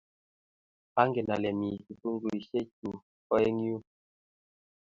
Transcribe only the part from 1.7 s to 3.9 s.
kifunguishe chuu oi eng yu.